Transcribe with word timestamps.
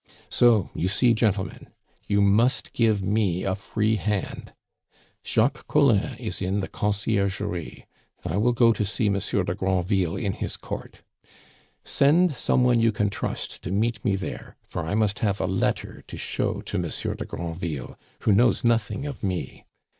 So, 0.29 0.71
you 0.73 0.87
see, 0.87 1.13
gentlemen, 1.13 1.67
you 2.07 2.21
must 2.21 2.73
give 2.73 3.03
me 3.03 3.43
a 3.43 3.53
free 3.53 3.97
hand. 3.97 4.51
Jacques 5.23 5.67
Collin 5.67 6.17
is 6.17 6.41
in 6.41 6.59
the 6.59 6.67
Conciergerie. 6.67 7.85
I 8.25 8.35
will 8.37 8.53
go 8.53 8.73
to 8.73 8.83
see 8.83 9.09
Monsieur 9.09 9.43
de 9.43 9.53
Granville 9.53 10.15
in 10.15 10.31
his 10.31 10.57
Court. 10.57 11.03
Send 11.83 12.31
some 12.31 12.63
one 12.63 12.79
you 12.79 12.91
can 12.91 13.11
trust 13.11 13.61
to 13.61 13.69
meet 13.69 14.03
me 14.03 14.15
there, 14.15 14.55
for 14.63 14.81
I 14.85 14.95
must 14.95 15.19
have 15.19 15.39
a 15.39 15.45
letter 15.45 16.01
to 16.07 16.17
show 16.17 16.61
to 16.61 16.79
Monsieur 16.79 17.13
de 17.13 17.25
Granville, 17.25 17.95
who 18.21 18.31
knows 18.31 18.63
nothing 18.63 19.05
of 19.05 19.21
me. 19.21 19.67